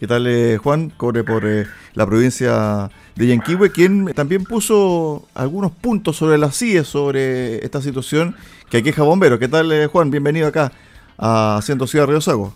¿Qué 0.00 0.06
tal, 0.06 0.26
eh, 0.26 0.56
Juan? 0.56 0.88
Corre 0.96 1.24
por 1.24 1.44
eh, 1.44 1.66
la 1.92 2.06
provincia 2.06 2.88
de 3.16 3.26
Yanquihue, 3.26 3.70
quien 3.70 4.06
también 4.14 4.44
puso 4.44 5.28
algunos 5.34 5.72
puntos 5.72 6.16
sobre 6.16 6.38
las 6.38 6.56
CIE, 6.56 6.84
sobre 6.84 7.62
esta 7.62 7.82
situación 7.82 8.34
que 8.70 8.78
aqueja 8.78 9.02
bomberos. 9.02 9.38
¿Qué 9.38 9.48
tal, 9.48 9.70
eh, 9.70 9.88
Juan? 9.88 10.10
Bienvenido 10.10 10.48
acá 10.48 10.72
a 11.18 11.58
Haciendo 11.58 11.86
Ciudad 11.86 12.06
Río 12.06 12.22
Sago. 12.22 12.54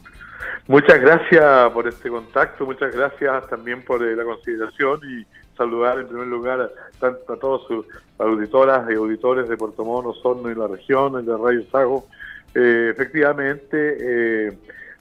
Muchas 0.68 0.98
gracias 0.98 1.70
por 1.74 1.86
este 1.86 2.08
contacto, 2.08 2.64
muchas 2.64 2.96
gracias 2.96 3.46
también 3.50 3.82
por 3.82 4.00
la 4.00 4.24
consideración 4.24 5.00
y 5.04 5.26
saludar 5.54 5.98
en 5.98 6.08
primer 6.08 6.28
lugar 6.28 6.62
a, 6.62 7.06
a 7.06 7.36
todos 7.36 7.66
sus 7.66 7.84
auditoras 8.18 8.90
y 8.90 8.94
auditores 8.94 9.50
de 9.50 9.58
Puerto 9.58 9.84
Montt, 9.84 10.06
Osorno 10.06 10.50
y 10.50 10.54
la 10.54 10.66
región, 10.66 11.18
el 11.18 11.26
de 11.26 11.36
Radio 11.36 11.62
Sago. 11.70 12.06
efectivamente, 12.54 14.56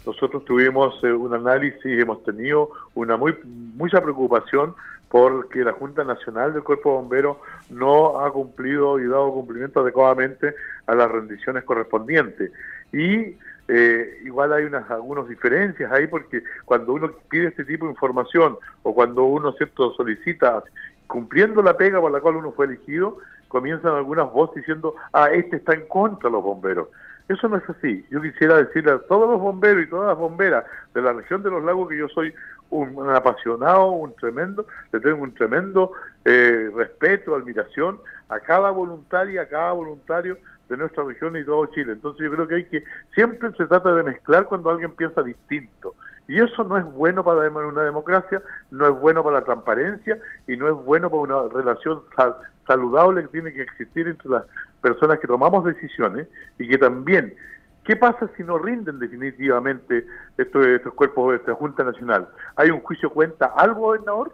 nosotros 0.06 0.44
tuvimos 0.46 1.02
eh, 1.04 1.12
un 1.12 1.34
análisis, 1.34 1.86
hemos 1.86 2.24
tenido 2.24 2.70
una 2.96 3.18
muy 3.18 3.36
mucha 3.44 4.02
preocupación 4.02 4.76
porque 5.10 5.64
la 5.64 5.74
Junta 5.74 6.04
Nacional 6.04 6.54
del 6.54 6.64
Cuerpo 6.64 6.90
de 6.90 6.96
Bomberos 6.96 7.38
no 7.70 8.20
ha 8.20 8.32
cumplido 8.32 9.00
y 9.00 9.06
dado 9.06 9.32
cumplimiento 9.32 9.82
adecuadamente 9.82 10.56
a 10.88 10.96
las 10.96 11.12
rendiciones 11.12 11.64
correspondientes. 11.64 12.52
Y 12.92 13.38
eh, 13.68 14.22
igual 14.26 14.54
hay 14.54 14.66
unas 14.66 14.90
algunas 14.90 15.28
diferencias 15.28 15.92
ahí 15.92 16.08
porque 16.08 16.44
cuando 16.66 16.94
uno 16.94 17.12
pide 17.30 17.48
este 17.48 17.64
tipo 17.64 17.86
de 17.86 17.92
información 17.92 18.58
o 18.82 18.94
cuando 18.94 19.24
uno 19.26 19.54
cierto 19.54 19.94
solicita 19.94 20.64
cumpliendo 21.08 21.62
la 21.62 21.78
pega 21.78 22.02
por 22.02 22.12
la 22.12 22.20
cual 22.20 22.38
uno 22.38 22.52
fue 22.52 22.66
elegido, 22.66 23.20
comienzan 23.48 23.94
algunas 23.94 24.32
voces 24.34 24.56
diciendo, 24.56 24.96
ah, 25.14 25.30
este 25.32 25.58
está 25.58 25.76
en 25.76 25.88
contra 25.88 26.28
de 26.28 26.34
los 26.34 26.44
bomberos. 26.44 26.88
Eso 27.34 27.50
no 27.50 27.58
es 27.58 27.68
así. 27.68 28.06
Yo 28.12 28.22
quisiera 28.22 28.58
decirle 28.58 28.92
a 28.92 29.00
todos 29.00 29.30
los 29.30 29.40
bomberos 29.40 29.84
y 29.84 29.90
todas 29.90 30.10
las 30.10 30.18
bomberas 30.18 30.66
de 30.94 31.02
la 31.02 31.14
región 31.14 31.42
de 31.42 31.50
los 31.50 31.64
lagos 31.64 31.90
que 31.90 31.98
yo 31.98 32.08
soy 32.10 32.34
un, 32.70 33.10
apasionado, 33.10 33.92
un 33.92 34.14
tremendo, 34.16 34.68
le 34.92 35.00
tengo 35.00 35.24
un 35.24 35.34
tremendo 35.34 35.92
eh, 36.26 36.70
respeto, 36.76 37.36
admiración 37.36 38.00
a 38.30 38.40
cada 38.40 38.70
voluntaria, 38.70 39.42
a 39.42 39.48
cada 39.48 39.72
voluntario 39.72 40.38
de 40.70 40.78
nuestra 40.78 41.04
región 41.04 41.36
y 41.36 41.44
todo 41.44 41.66
Chile. 41.68 41.94
Entonces 41.94 42.24
yo 42.24 42.32
creo 42.32 42.48
que 42.48 42.56
hay 42.56 42.66
que, 42.66 42.84
siempre 43.16 43.52
se 43.58 43.66
trata 43.66 43.94
de 43.94 44.04
mezclar 44.04 44.46
cuando 44.46 44.70
alguien 44.70 44.92
piensa 44.92 45.24
distinto. 45.24 45.96
Y 46.28 46.40
eso 46.40 46.64
no 46.64 46.78
es 46.78 46.86
bueno 46.86 47.24
para 47.24 47.50
una 47.50 47.84
democracia, 47.84 48.42
no 48.72 48.88
es 48.88 49.00
bueno 49.00 49.24
para 49.24 49.40
la 49.40 49.46
transparencia 49.46 50.18
y 50.48 50.56
no 50.56 50.68
es 50.68 50.86
bueno 50.86 51.10
para 51.10 51.22
una 51.22 51.54
relación 51.54 52.02
saludable 52.66 53.24
que 53.24 53.28
tiene 53.28 53.54
que 53.54 53.64
existir 53.64 54.08
entre 54.08 54.30
las 54.30 54.44
personas 54.82 55.20
que 55.20 55.28
tomamos 55.28 55.66
decisiones 55.66 56.28
y 56.58 56.68
que 56.68 56.78
también, 56.78 57.36
¿qué 57.84 57.96
pasa 57.96 58.30
si 58.38 58.44
no 58.44 58.58
rinden 58.58 59.00
definitivamente 59.00 60.06
estos, 60.38 60.66
estos 60.66 60.94
cuerpos 60.94 61.32
de 61.32 61.38
esta 61.38 61.56
Junta 61.56 61.84
Nacional? 61.84 62.30
¿Hay 62.56 62.70
un 62.70 62.80
juicio 62.82 63.10
cuenta 63.10 63.48
al 63.48 63.74
gobernador? 63.74 64.32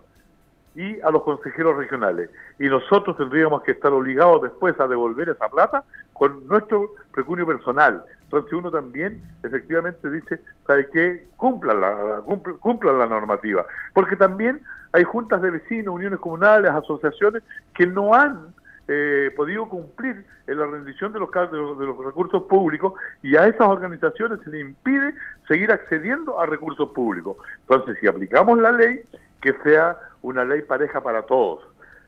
y 0.76 1.02
a 1.02 1.10
los 1.10 1.24
consejeros 1.24 1.76
regionales. 1.76 2.30
Y 2.60 2.68
nosotros 2.68 3.18
tendríamos 3.18 3.64
que 3.64 3.72
estar 3.72 3.92
obligados 3.92 4.44
después 4.44 4.80
a 4.80 4.88
devolver 4.88 5.28
esa 5.28 5.50
plata 5.50 5.84
con 6.20 6.46
nuestro 6.48 6.92
pecunio 7.16 7.48
personal. 7.48 8.04
Entonces 8.24 8.52
uno 8.52 8.70
también 8.70 9.24
efectivamente 9.42 10.12
dice, 10.12 10.42
¿sabe 10.68 10.88
qué? 10.92 11.28
Cumplan 11.38 11.80
la, 11.80 12.22
cumplan 12.60 13.00
la 13.00 13.06
normativa. 13.08 13.66
Porque 13.94 14.18
también 14.18 14.62
hay 14.92 15.06
juntas 15.06 15.42
de 15.42 15.50
vecinos, 15.50 15.96
uniones 15.96 16.20
comunales, 16.20 16.72
asociaciones 16.72 17.42
que 17.74 17.88
no 17.88 18.14
han 18.14 18.54
eh, 18.90 19.32
podido 19.38 19.70
cumplir 19.70 20.26
en 20.46 20.60
la 20.60 20.66
rendición 20.66 21.14
de 21.14 21.20
los, 21.20 21.32
de 21.32 21.58
los, 21.58 21.80
de 21.80 21.86
los 21.86 22.06
recursos 22.06 22.44
públicos 22.44 22.94
y 23.24 23.38
a 23.38 23.48
esas 23.48 23.68
organizaciones 23.68 24.42
se 24.44 24.50
les 24.50 24.62
impide 24.62 25.14
seguir 25.48 25.72
accediendo 25.72 26.38
a 26.38 26.46
recursos 26.46 26.90
públicos. 26.90 27.38
Entonces, 27.62 27.98
si 28.02 28.08
aplicamos 28.08 28.60
la 28.60 28.74
ley, 28.74 29.04
que 29.42 29.54
sea 29.64 29.98
una 30.22 30.44
ley 30.44 30.64
pareja 30.64 31.02
para 31.02 31.22
todos. 31.22 31.66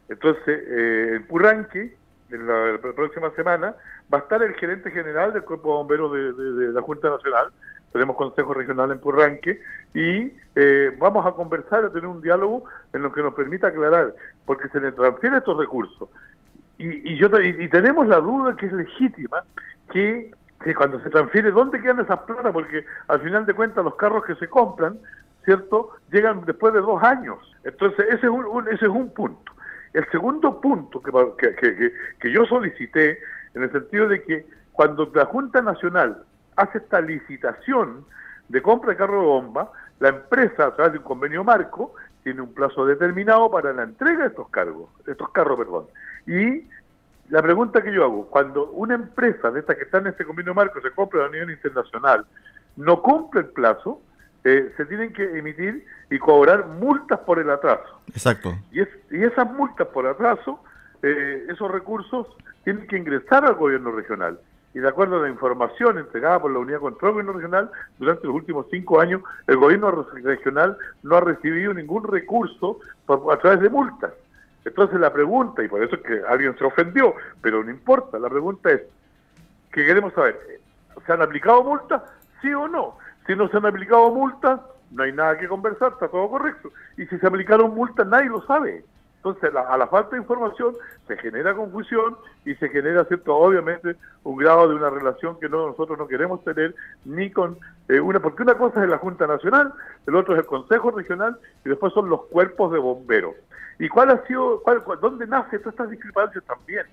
Entonces, 0.10 0.44
eh, 0.68 1.14
en 1.16 1.28
Purranque, 1.28 1.96
en 2.32 2.48
la, 2.48 2.78
próxima 2.96 3.32
semana, 3.32 3.76
va 4.14 4.20
a 4.20 4.22
estar 4.22 4.42
el 4.44 4.54
gerente 4.56 4.92
general 4.92 5.34
del 5.34 5.44
Cuerpo 5.44 5.70
de 5.70 5.76
Bomberos 5.76 6.38
de, 6.38 6.72
la 6.72 6.82
Junta 6.82 7.10
Nacional, 7.10 7.50
tenemos 7.92 8.16
Consejo 8.16 8.54
Regional 8.54 8.92
en 8.92 9.00
Purranque, 9.00 9.62
y 9.94 10.32
eh, 10.56 10.96
vamos 10.98 11.26
a 11.26 11.32
conversar, 11.32 11.86
a 11.86 11.90
tener 11.90 12.08
un 12.08 12.22
diálogo 12.22 12.64
en 12.94 13.02
lo 13.02 13.12
que 13.12 13.22
nos 13.22 13.34
permita 13.34 13.68
aclarar, 13.68 14.14
porque 14.46 14.70
se 14.70 14.80
le 14.80 14.92
transfieren 14.92 15.40
estos 15.40 15.58
recursos. 15.58 16.10
Y, 16.78 17.14
y 17.14 17.18
yo 17.18 17.28
y, 17.40 17.68
tenemos 17.70 18.08
la 18.08 18.18
duda 18.18 18.56
que 18.56 18.66
es 18.66 18.74
legítima, 18.74 19.44
que, 19.92 20.32
que 20.64 20.74
cuando 20.74 21.00
se 21.02 21.10
transfiere, 21.10 21.52
¿dónde 21.52 21.82
quedan 21.82 22.00
esas 22.00 22.20
plata? 22.22 22.52
Porque 22.52 22.86
al 23.08 23.22
final 23.22 23.46
de 23.46 23.54
cuentas 23.54 23.84
los 23.84 23.96
carros 23.96 24.26
que 24.26 24.36
se 24.36 24.48
compran 24.48 24.98
¿cierto? 25.46 25.92
Llegan 26.12 26.44
después 26.46 26.74
de 26.74 26.82
dos 26.82 27.02
años. 27.04 27.38
Entonces, 27.64 28.06
ese 28.10 28.28
es 28.28 28.32
un, 28.32 28.68
ese 28.68 28.86
es 28.86 28.92
un 28.92 29.14
punto. 29.14 29.52
El 29.94 30.10
segundo 30.10 30.62
punto 30.62 31.02
que, 31.02 31.12
que, 31.56 31.94
que, 32.20 32.32
yo 32.32 32.46
solicité, 32.46 33.20
en 33.54 33.64
el 33.64 33.72
sentido 33.72 34.08
de 34.08 34.24
que 34.24 34.46
cuando 34.72 35.12
la 35.14 35.26
Junta 35.26 35.62
Nacional 35.62 36.24
hace 36.56 36.78
esta 36.78 37.02
licitación 37.02 38.06
de 38.48 38.62
compra 38.62 38.92
de 38.92 38.98
carro 38.98 39.20
de 39.20 39.28
bomba, 39.28 39.72
la 40.00 40.10
empresa, 40.10 40.68
a 40.68 40.76
través 40.76 40.94
de 40.94 41.00
un 41.00 41.04
convenio 41.04 41.44
marco, 41.44 41.94
tiene 42.24 42.42
un 42.42 42.54
plazo 42.54 42.86
determinado 42.86 43.50
para 43.52 43.74
la 43.74 43.84
entrega 43.84 44.22
de 44.22 44.28
estos 44.28 44.50
cargos, 44.50 44.90
estos 45.08 45.30
carros, 45.30 45.58
perdón. 45.58 45.88
Y 46.28 46.68
la 47.30 47.42
pregunta 47.42 47.82
que 47.82 47.94
yo 47.94 48.04
hago, 48.04 48.28
cuando 48.28 48.72
una 48.72 48.96
empresa 48.96 49.52
de 49.52 49.62
estas 49.62 49.78
que 49.78 49.84
está 49.84 50.00
en 50.00 50.08
este 50.08 50.26
convenio 50.26 50.54
marco 50.54 50.82
se 50.82 50.92
compra 50.92 51.26
a 51.26 51.30
nivel 51.30 51.52
internacional, 51.52 52.26
no 52.76 53.02
cumple 53.02 53.42
el 53.42 53.48
plazo, 53.48 54.02
eh, 54.44 54.74
se 54.76 54.86
tienen 54.86 55.14
que 55.14 55.24
emitir 55.38 55.86
y 56.10 56.18
cobrar 56.18 56.68
multas 56.68 57.20
por 57.20 57.40
el 57.40 57.50
atraso. 57.50 58.02
Exacto. 58.08 58.56
Y, 58.72 58.82
es, 58.82 58.90
y 59.12 59.24
esas 59.24 59.52
multas 59.52 59.88
por 59.88 60.08
atraso, 60.08 60.64
eh, 61.04 61.46
esos 61.50 61.70
recursos 61.70 62.28
tienen 62.64 62.88
que 62.88 62.98
ingresar 62.98 63.46
al 63.46 63.56
gobierno 63.56 63.92
regional. 63.92 64.40
Y 64.74 64.80
de 64.80 64.88
acuerdo 64.88 65.18
a 65.18 65.24
la 65.24 65.30
información 65.30 65.98
entregada 65.98 66.42
por 66.42 66.52
la 66.52 66.60
Unidad 66.60 66.78
de 66.78 66.82
Control 66.82 67.12
Gobierno 67.12 67.34
Regional, 67.34 67.70
durante 68.00 68.26
los 68.26 68.36
últimos 68.36 68.68
cinco 68.72 69.02
años, 69.02 69.22
el 69.48 69.58
gobierno 69.58 69.92
regional 69.92 70.78
no 71.04 71.18
ha 71.18 71.22
recibido 71.22 71.74
ningún 71.74 72.06
recurso 72.06 72.80
a 73.08 73.38
través 73.38 73.60
de 73.60 73.70
multas. 73.70 74.14
Entonces 74.64 75.00
la 75.00 75.12
pregunta, 75.12 75.64
y 75.64 75.68
por 75.68 75.84
eso 75.84 75.96
es 75.96 76.02
que 76.02 76.22
alguien 76.28 76.58
se 76.58 76.64
ofendió, 76.64 77.16
pero 77.42 77.64
no 77.64 77.70
importa, 77.70 78.18
la 78.18 78.30
pregunta 78.30 78.72
es, 78.72 78.82
que 79.72 79.86
queremos 79.86 80.14
saber, 80.14 80.40
¿se 81.06 81.14
han 81.14 81.22
aplicado 81.22 81.64
multas? 81.64 82.02
¿Sí 82.42 82.54
o 82.54 82.68
no? 82.68 82.98
Si 83.28 83.36
no 83.36 83.48
se 83.50 83.58
han 83.58 83.66
aplicado 83.66 84.12
multas, 84.12 84.60
no 84.92 85.04
hay 85.04 85.14
nada 85.14 85.38
que 85.38 85.48
conversar, 85.48 85.94
está 85.94 86.08
todo 86.08 86.30
correcto. 86.30 86.72
Y 86.98 87.06
si 87.06 87.18
se 87.18 87.28
aplicaron 87.28 87.74
multas, 87.74 88.08
nadie 88.08 88.30
lo 88.30 88.42
sabe. 88.46 88.84
Entonces, 89.24 89.52
a 89.56 89.78
la 89.78 89.86
falta 89.86 90.16
de 90.16 90.22
información 90.24 90.76
se 91.08 91.16
genera 91.18 91.54
confusión 91.54 92.18
y 92.44 92.56
se 92.56 92.70
genera, 92.70 93.06
cierto, 93.06 93.36
obviamente, 93.36 93.96
un 94.24 94.36
grado 94.36 94.68
de 94.68 94.74
una 94.74 94.90
relación 94.90 95.40
que 95.40 95.48
no, 95.48 95.68
nosotros 95.68 96.00
no 96.00 96.08
queremos 96.08 96.44
tener 96.44 96.74
ni 97.06 97.30
con 97.30 97.56
eh, 97.88 98.00
una, 98.00 98.20
porque 98.20 98.42
una 98.42 98.56
cosa 98.56 98.84
es 98.84 98.90
la 98.90 98.98
Junta 98.98 99.28
Nacional, 99.28 99.74
el 100.08 100.16
otro 100.16 100.34
es 100.34 100.40
el 100.40 100.48
Consejo 100.48 100.90
Regional 100.90 101.38
y 101.64 101.70
después 101.70 101.94
son 101.94 102.10
los 102.10 102.24
cuerpos 102.26 102.72
de 102.72 102.80
bomberos. 102.80 103.36
¿Y 103.78 103.90
cuál 103.90 104.10
ha 104.10 104.26
sido, 104.26 104.64
cuál, 104.64 104.82
dónde 105.00 105.28
nace 105.28 105.60
todas 105.60 105.74
estas 105.74 105.92
discrepancias 105.92 106.44
también? 106.46 106.88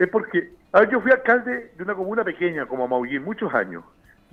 Es 0.00 0.08
porque, 0.08 0.52
a 0.72 0.80
ver, 0.80 0.90
yo 0.90 1.00
fui 1.00 1.12
alcalde 1.12 1.72
de 1.76 1.82
una 1.84 1.94
comuna 1.94 2.24
pequeña 2.24 2.66
como 2.66 2.88
Maullín 2.88 3.22
muchos 3.22 3.54
años 3.54 3.84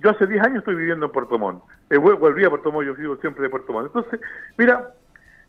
yo 0.02 0.10
hace 0.10 0.26
10 0.26 0.42
años 0.42 0.58
estoy 0.58 0.76
viviendo 0.76 1.06
en 1.06 1.12
Puerto 1.12 1.38
Montt. 1.38 1.62
Eh, 1.90 1.98
volví 1.98 2.44
a 2.44 2.50
Puerto 2.50 2.72
Montt, 2.72 2.86
yo 2.86 2.94
vivo 2.94 3.16
siempre 3.16 3.42
de 3.42 3.50
Puerto 3.50 3.72
Montt. 3.72 3.86
Entonces, 3.88 4.20
mira, 4.56 4.94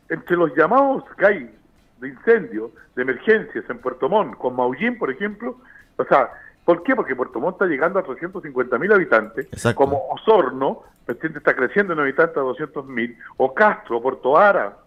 entre 0.09 0.35
los 0.35 0.53
llamados 0.55 1.03
que 1.17 1.25
hay 1.25 1.55
de 1.99 2.07
incendios, 2.07 2.71
de 2.95 3.03
emergencias 3.03 3.63
en 3.69 3.77
Puerto 3.79 4.09
Montt, 4.09 4.37
con 4.37 4.55
Maullín, 4.55 4.97
por 4.97 5.09
ejemplo, 5.09 5.57
o 5.95 6.03
sea, 6.05 6.29
¿por 6.65 6.83
qué? 6.83 6.95
Porque 6.95 7.15
Puerto 7.15 7.39
Montt 7.39 7.55
está 7.55 7.65
llegando 7.65 7.99
a 7.99 8.03
350 8.03 8.77
mil 8.77 8.91
habitantes, 8.91 9.47
como 9.75 10.01
Osorno. 10.09 10.83
Está 11.07 11.55
creciendo 11.55 11.93
en 11.93 11.99
habitantes 11.99 12.37
a 12.37 12.41
200 12.41 12.85
mil, 12.87 13.17
o 13.37 13.53
Castro, 13.53 14.01
Puerto 14.01 14.37
Ara, 14.37 14.77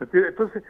¿me 0.00 0.04
entiendes? 0.04 0.30
Entonces, 0.32 0.62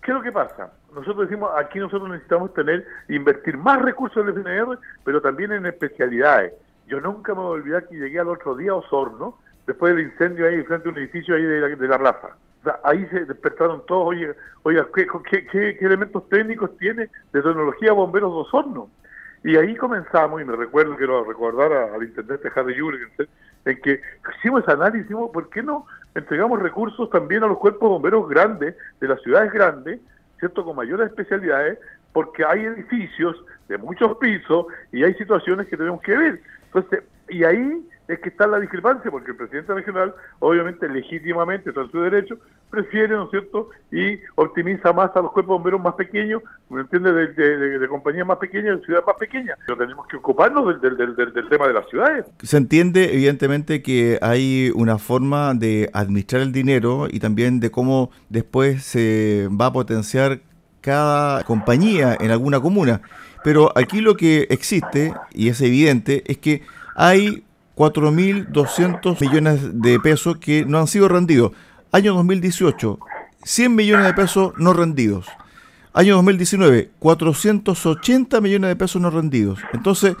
¿qué 0.00 0.10
es 0.10 0.16
lo 0.16 0.22
que 0.22 0.32
pasa? 0.32 0.72
Nosotros 0.94 1.28
decimos, 1.28 1.50
aquí 1.56 1.78
nosotros 1.78 2.08
necesitamos 2.08 2.54
tener, 2.54 2.86
invertir 3.08 3.58
más 3.58 3.82
recursos 3.82 4.16
en 4.22 4.28
el 4.28 4.42
FNR, 4.42 4.78
pero 5.04 5.20
también 5.20 5.52
en 5.52 5.66
especialidades. 5.66 6.54
Yo 6.86 7.00
nunca 7.00 7.34
me 7.34 7.40
voy 7.40 7.48
a 7.48 7.60
olvidar 7.60 7.88
que 7.88 7.96
llegué 7.96 8.20
al 8.20 8.28
otro 8.28 8.56
día 8.56 8.72
a 8.72 8.76
Osorno, 8.76 9.38
después 9.66 9.94
del 9.94 10.06
incendio 10.06 10.46
ahí 10.46 10.62
frente 10.62 10.88
a 10.88 10.92
un 10.92 10.98
edificio 10.98 11.34
ahí 11.34 11.42
de 11.42 11.60
la, 11.60 11.68
de 11.68 11.88
la 11.88 11.98
plaza. 11.98 12.28
ahí 12.84 13.04
se 13.06 13.24
despertaron 13.24 13.84
todos, 13.86 14.08
oye, 14.08 14.34
oiga, 14.62 14.86
¿qué, 14.94 15.78
elementos 15.80 16.28
técnicos 16.28 16.76
tiene 16.78 17.10
de 17.32 17.42
tecnología 17.42 17.92
bomberos 17.92 18.32
de 18.32 18.40
Osorno? 18.40 18.88
Y 19.42 19.56
ahí 19.56 19.76
comenzamos, 19.76 20.40
y 20.40 20.44
me 20.44 20.56
recuerdo, 20.56 20.96
quiero 20.96 21.24
recordar 21.24 21.72
al 21.72 22.02
intendente 22.02 22.50
Harry 22.54 22.78
Jurgensen, 22.78 23.28
en 23.64 23.80
que 23.80 24.00
hicimos 24.38 24.62
ese 24.62 24.72
análisis, 24.72 25.14
¿por 25.32 25.50
qué 25.50 25.62
no 25.62 25.86
entregamos 26.14 26.60
recursos 26.60 27.10
también 27.10 27.44
a 27.44 27.46
los 27.46 27.58
cuerpos 27.58 27.88
bomberos 27.88 28.28
grandes, 28.28 28.74
de 29.00 29.08
las 29.08 29.20
ciudades 29.22 29.52
grandes, 29.52 30.00
¿cierto? 30.38 30.64
Con 30.64 30.76
mayores 30.76 31.08
especialidades, 31.08 31.78
porque 32.16 32.46
hay 32.46 32.64
edificios 32.64 33.36
de 33.68 33.76
muchos 33.76 34.16
pisos 34.16 34.64
y 34.90 35.04
hay 35.04 35.12
situaciones 35.16 35.66
que 35.66 35.76
tenemos 35.76 36.00
que 36.00 36.16
ver. 36.16 36.40
Entonces, 36.68 37.02
y 37.28 37.44
ahí 37.44 37.86
es 38.08 38.20
que 38.20 38.30
está 38.30 38.46
la 38.46 38.58
discrepancia, 38.58 39.10
porque 39.10 39.32
el 39.32 39.36
presidente 39.36 39.74
regional, 39.74 40.14
obviamente 40.38 40.88
legítimamente, 40.88 41.68
está 41.68 41.82
en 41.82 41.90
su 41.90 42.00
derecho, 42.00 42.38
prefiere, 42.70 43.14
¿no 43.16 43.24
es 43.24 43.30
cierto?, 43.32 43.68
y 43.92 44.18
optimiza 44.36 44.94
más 44.94 45.14
a 45.14 45.20
los 45.20 45.30
cuerpos 45.32 45.56
bomberos 45.56 45.82
más 45.82 45.94
pequeños, 45.94 46.42
¿me 46.70 46.80
entiende?, 46.80 47.12
de, 47.12 47.88
compañías 47.88 48.26
más 48.26 48.38
pequeñas, 48.38 48.78
de 48.80 48.86
ciudades 48.86 49.06
más 49.06 49.16
pequeñas. 49.16 49.58
Pero 49.66 49.76
tenemos 49.76 50.06
que 50.06 50.16
ocuparnos 50.16 50.80
del, 50.80 50.96
del 50.96 51.48
tema 51.50 51.68
de 51.68 51.74
las 51.74 51.86
ciudades. 51.90 52.24
Se 52.42 52.56
entiende, 52.56 53.12
evidentemente, 53.12 53.82
que 53.82 54.18
hay 54.22 54.72
una 54.74 54.96
forma 54.96 55.52
de 55.52 55.90
administrar 55.92 56.40
el 56.40 56.52
dinero 56.52 57.08
y 57.10 57.20
también 57.20 57.60
de 57.60 57.70
cómo 57.70 58.10
después 58.30 58.84
se 58.84 59.50
va 59.50 59.66
a 59.66 59.72
potenciar 59.74 60.40
cada 60.86 61.42
compañía 61.42 62.16
en 62.20 62.30
alguna 62.30 62.60
comuna. 62.60 63.02
Pero 63.42 63.72
aquí 63.76 64.00
lo 64.00 64.16
que 64.16 64.46
existe, 64.50 65.12
y 65.34 65.48
es 65.48 65.60
evidente, 65.60 66.22
es 66.28 66.38
que 66.38 66.62
hay 66.94 67.42
4.200 67.74 69.20
millones 69.20 69.82
de 69.82 69.98
pesos 69.98 70.36
que 70.36 70.64
no 70.64 70.78
han 70.78 70.86
sido 70.86 71.08
rendidos. 71.08 71.50
Año 71.90 72.14
2018, 72.14 73.00
100 73.42 73.74
millones 73.74 74.06
de 74.06 74.14
pesos 74.14 74.52
no 74.58 74.74
rendidos. 74.74 75.26
Año 75.92 76.14
2019, 76.14 76.90
480 77.00 78.40
millones 78.40 78.68
de 78.68 78.76
pesos 78.76 79.02
no 79.02 79.10
rendidos. 79.10 79.58
Entonces, 79.72 80.14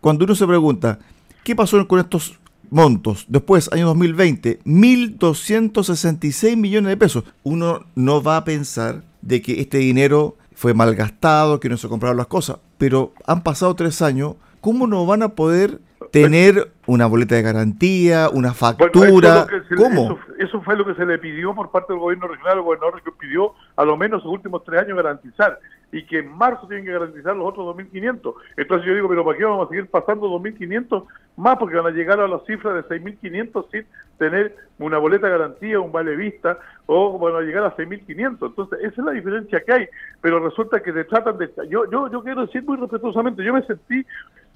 cuando 0.00 0.24
uno 0.24 0.36
se 0.36 0.46
pregunta, 0.46 1.00
¿qué 1.42 1.56
pasó 1.56 1.88
con 1.88 1.98
estos 1.98 2.38
montos? 2.70 3.24
Después, 3.26 3.68
año 3.72 3.86
2020, 3.86 4.60
1.266 4.60 6.56
millones 6.56 6.90
de 6.90 6.96
pesos. 6.96 7.24
Uno 7.42 7.86
no 7.96 8.22
va 8.22 8.36
a 8.36 8.44
pensar 8.44 9.02
de 9.22 9.40
que 9.40 9.60
este 9.60 9.78
dinero 9.78 10.36
fue 10.54 10.74
malgastado, 10.74 11.60
que 11.60 11.68
no 11.68 11.76
se 11.76 11.88
compraron 11.88 12.16
las 12.16 12.26
cosas, 12.26 12.58
pero 12.78 13.12
han 13.26 13.42
pasado 13.42 13.74
tres 13.74 14.02
años, 14.02 14.34
¿cómo 14.60 14.86
no 14.86 15.06
van 15.06 15.22
a 15.22 15.30
poder 15.30 15.80
tener 16.10 16.72
una 16.86 17.06
boleta 17.06 17.34
de 17.34 17.42
garantía, 17.42 18.28
una 18.28 18.52
factura? 18.52 19.46
¿Cómo? 19.76 20.18
Eso, 20.38 20.60
fue 20.62 20.76
lo 20.76 20.84
que 20.84 20.94
se 20.94 21.06
le 21.06 21.18
pidió 21.18 21.54
por 21.54 21.70
parte 21.70 21.92
del 21.92 22.00
gobierno 22.00 22.28
regional, 22.28 22.58
el 22.58 22.64
gobernador 22.64 23.02
que 23.02 23.10
pidió 23.12 23.54
a 23.76 23.84
lo 23.84 23.96
menos 23.96 24.22
los 24.22 24.32
últimos 24.32 24.62
tres 24.64 24.82
años 24.82 24.96
garantizar 24.96 25.58
y 25.92 26.06
que 26.06 26.20
en 26.20 26.28
marzo 26.36 26.66
tienen 26.66 26.86
que 26.86 26.92
garantizar 26.92 27.36
los 27.36 27.46
otros 27.46 27.76
2.500. 27.76 28.34
Entonces 28.56 28.86
yo 28.86 28.94
digo, 28.94 29.08
pero 29.08 29.24
¿para 29.24 29.38
qué 29.38 29.44
vamos 29.44 29.66
a 29.66 29.68
seguir 29.68 29.86
pasando 29.88 30.26
2.500 30.26 31.04
más? 31.36 31.58
Porque 31.58 31.76
van 31.76 31.92
a 31.92 31.96
llegar 31.96 32.18
a 32.18 32.26
las 32.26 32.44
cifras 32.46 32.74
de 32.74 33.00
6.500 33.00 33.70
sin 33.70 33.86
tener 34.16 34.56
una 34.78 34.96
boleta 34.96 35.28
garantía, 35.28 35.80
un 35.80 35.92
vale 35.92 36.16
vista, 36.16 36.58
o 36.86 37.18
van 37.18 37.36
a 37.36 37.40
llegar 37.40 37.64
a 37.64 37.76
6.500. 37.76 38.38
Entonces 38.40 38.78
esa 38.80 39.00
es 39.02 39.04
la 39.04 39.12
diferencia 39.12 39.60
que 39.60 39.72
hay. 39.72 39.88
Pero 40.22 40.40
resulta 40.40 40.82
que 40.82 40.92
te 40.92 41.04
tratan 41.04 41.36
de... 41.36 41.50
Yo, 41.68 41.88
yo, 41.90 42.10
yo 42.10 42.22
quiero 42.22 42.46
decir 42.46 42.64
muy 42.64 42.78
respetuosamente, 42.78 43.44
yo 43.44 43.52
me 43.52 43.62
sentí 43.66 44.04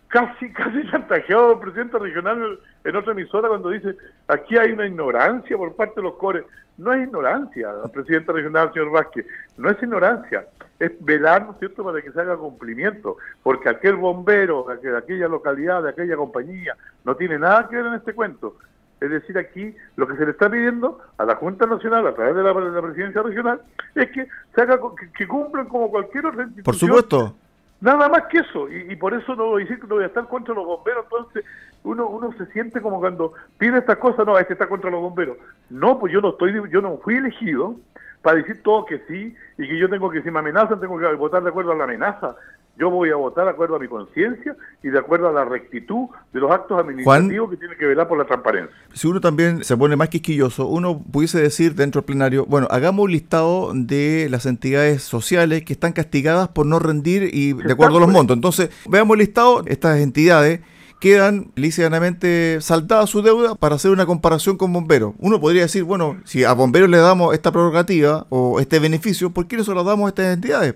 casi 0.09 0.53
casi 0.53 0.89
chantajeado 0.91 1.53
el 1.53 1.59
presidente 1.61 1.99
regional 1.99 2.59
en 2.85 2.97
otra 2.97 3.13
emisora 3.13 3.49
cuando 3.49 3.71
dice 3.71 3.97
aquí 4.29 4.57
hay 4.57 4.73
una 4.73 4.87
ignorancia 4.87 5.57
por 5.57 5.75
parte 5.75 5.95
de 5.97 6.03
los 6.03 6.15
cores. 6.15 6.45
No 6.79 6.93
es 6.93 7.07
ignorancia, 7.07 7.71
presidente 7.93 8.33
regional, 8.33 8.71
señor 8.73 8.91
Vázquez, 8.91 9.27
no 9.57 9.71
es 9.71 9.83
ignorancia, 9.83 10.47
es 10.79 10.93
velar, 11.01 11.47
¿no 11.47 11.53
es 11.53 11.59
cierto?, 11.59 11.83
para 11.83 12.03
que 12.03 12.13
se 12.13 12.21
haga 12.21 12.37
cumplimiento, 12.37 13.17
porque 13.43 13.71
aquel 13.71 13.97
bombero 13.97 14.67
de 14.83 14.97
aquella 14.97 15.27
localidad, 15.27 15.83
de 15.83 15.91
aquella 15.91 16.17
compañía, 16.17 16.77
no 17.05 17.17
tiene 17.17 17.39
nada 17.39 17.67
que 17.69 17.77
ver 17.77 17.87
en 17.87 17.95
este 17.95 18.13
cuento. 18.13 18.57
Es 19.01 19.11
decir, 19.11 19.39
aquí 19.39 19.75
lo 19.97 20.07
que 20.07 20.17
se 20.17 20.25
le 20.25 20.33
está 20.33 20.51
pidiendo 20.51 21.01
a 21.17 21.25
la 21.25 21.37
Junta 21.37 21.67
Nacional, 21.67 22.07
a 22.07 22.15
través 22.15 22.35
de 22.35 22.43
la, 22.43 22.83
presidencia 22.83 23.23
regional, 23.23 23.63
es 23.95 24.11
que 24.11 24.27
se 24.55 24.61
haga 24.61 24.79
que, 25.17 25.27
cumplan 25.27 25.67
como 25.69 25.91
cualquier 25.91 26.27
otra 26.27 26.45
institución. 26.45 26.65
Por 26.65 26.75
supuesto 26.75 27.37
Nada 27.81 28.09
más 28.09 28.23
que 28.27 28.39
eso, 28.39 28.71
y, 28.71 28.97
por 28.97 29.13
eso 29.13 29.37
no 29.37 29.47
voy 29.47 29.63
a 29.63 29.65
decir 29.67 29.81
que 29.81 29.87
no 29.87 29.97
voy 29.97 30.05
a 30.05 30.09
estar 30.09 30.27
contra 30.29 30.55
los 30.55 30.65
bomberos, 30.65 31.05
entonces 31.05 31.45
uno 31.85 32.09
uno 32.09 32.33
se 32.33 32.47
siente 32.47 32.81
como 32.81 33.01
cuando 33.01 33.35
pide 33.59 33.79
estas 33.79 33.99
cosas, 33.99 34.27
no, 34.27 34.39
este 34.39 34.55
está 34.55 34.67
contra 34.67 34.91
los 34.91 35.01
bomberos. 35.01 35.37
No, 35.69 35.99
pues 35.99 36.13
yo 36.13 36.21
no 36.21 36.31
estoy, 36.31 36.55
yo 36.71 36.81
no 36.81 36.97
fui 36.99 37.17
elegido 37.17 37.77
para 38.23 38.39
decir 38.39 38.63
todo 38.63 38.87
que 38.87 38.99
sí, 39.07 39.37
y 39.59 39.69
que 39.69 39.79
yo 39.79 39.89
tengo 39.89 40.11
que, 40.11 40.23
si 40.23 40.31
me 40.31 40.39
amenazan, 40.39 40.81
tengo 40.81 40.99
que 40.99 41.07
votar 41.15 41.43
de 41.43 41.51
acuerdo 41.51 41.73
a 41.73 41.77
la 41.77 41.85
amenaza. 41.85 42.35
Yo 42.79 42.91
voy 42.91 43.11
a 43.11 43.17
votar 43.17 43.47
de 43.47 43.53
acuerdo 43.53 43.77
a 43.77 43.79
mi 43.79 43.89
conciencia 43.89 44.55
y 44.83 44.89
de 44.89 44.99
acuerdo 44.99 45.29
a 45.29 45.33
la 45.33 45.47
rectitud 45.47 46.09
de 46.33 46.41
los 46.41 46.51
actos 46.51 46.79
administrativos 46.79 47.51
que 47.51 47.57
tienen 47.57 47.79
que 47.79 47.87
velar 47.87 48.07
por 48.07 48.19
la 48.19 48.27
transparencia. 48.27 48.75
Si 48.93 49.07
uno 49.07 49.21
también 49.21 49.65
se 49.65 49.77
pone 49.79 49.97
más 49.97 50.11
quisquilloso, 50.11 50.67
uno 50.67 51.03
pudiese 51.03 51.41
decir 51.41 51.75
dentro 51.75 52.03
del 52.03 52.07
plenario, 52.07 52.45
bueno, 52.45 52.69
hagamos 52.71 53.07
un 53.07 53.13
listado 53.13 53.73
de 53.75 54.29
las 54.31 54.45
entidades 54.45 55.03
sociales 55.03 55.65
que 55.65 55.73
están 55.73 55.95
castigadas 55.95 56.49
por 56.49 56.67
no 56.67 56.79
rendir 56.79 57.31
y 57.33 57.55
de 57.55 57.73
acuerdo 57.73 57.97
a 57.97 58.01
los 58.01 58.11
montos. 58.11 58.37
Entonces, 58.37 58.71
veamos 58.89 59.15
el 59.15 59.21
listado, 59.21 59.65
estas 59.67 59.99
entidades 59.99 60.61
quedan 61.01 61.53
lícitamente 61.57 62.59
saltadas 62.61 63.09
su 63.11 63.23
deuda 63.23 63.55
para 63.55 63.77
hacer 63.77 63.91
una 63.91 64.07
comparación 64.07 64.57
con 64.57 64.73
bomberos. 64.73 65.15
Uno 65.19 65.41
podría 65.41 65.63
decir, 65.63 65.85
bueno, 65.85 66.19
si 66.25 66.45
a 66.45 66.53
bomberos 66.53 66.91
le 66.91 66.99
damos 66.99 67.35
esta 67.35 67.53
prerrogativa 67.53 68.27
o 68.29 68.61
este 68.61 68.79
beneficio, 68.79 69.31
¿por 69.31 69.47
qué 69.47 69.57
no 69.57 69.65
se 69.65 69.75
lo 69.75 69.85
damos 69.85 70.07
a 70.07 70.09
estas 70.09 70.35
entidades? 70.35 70.75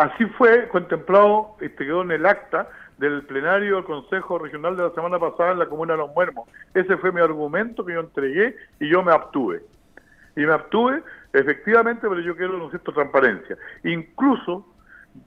Así 0.00 0.24
fue 0.24 0.66
contemplado, 0.68 1.56
este, 1.60 1.84
quedó 1.84 2.00
en 2.00 2.12
el 2.12 2.24
acta 2.24 2.70
del 2.96 3.20
plenario 3.26 3.76
del 3.76 3.84
Consejo 3.84 4.38
Regional 4.38 4.74
de 4.74 4.84
la 4.84 4.94
semana 4.94 5.18
pasada 5.18 5.52
en 5.52 5.58
la 5.58 5.66
Comuna 5.66 5.92
de 5.92 5.98
Los 5.98 6.14
Muermos. 6.14 6.48
Ese 6.72 6.96
fue 6.96 7.12
mi 7.12 7.20
argumento 7.20 7.84
que 7.84 7.92
yo 7.92 8.00
entregué 8.00 8.56
y 8.78 8.88
yo 8.88 9.02
me 9.02 9.12
abstuve. 9.12 9.60
Y 10.36 10.40
me 10.40 10.54
abstuve, 10.54 11.02
efectivamente, 11.34 12.08
pero 12.08 12.18
yo 12.20 12.34
quiero, 12.34 12.56
¿no 12.56 12.70
cierto?, 12.70 12.94
transparencia. 12.94 13.58
Incluso 13.84 14.66